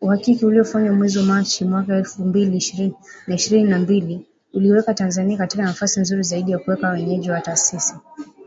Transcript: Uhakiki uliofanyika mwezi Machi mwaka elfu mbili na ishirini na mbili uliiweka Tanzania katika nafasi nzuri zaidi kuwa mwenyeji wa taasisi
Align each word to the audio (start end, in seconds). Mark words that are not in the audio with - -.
Uhakiki 0.00 0.46
uliofanyika 0.46 0.94
mwezi 0.94 1.22
Machi 1.22 1.64
mwaka 1.64 1.96
elfu 1.96 2.22
mbili 2.22 2.64
na 3.26 3.34
ishirini 3.34 3.70
na 3.70 3.78
mbili 3.78 4.26
uliiweka 4.54 4.94
Tanzania 4.94 5.38
katika 5.38 5.62
nafasi 5.62 6.00
nzuri 6.00 6.22
zaidi 6.22 6.58
kuwa 6.58 6.76
mwenyeji 6.78 7.30
wa 7.30 7.40
taasisi 7.40 7.94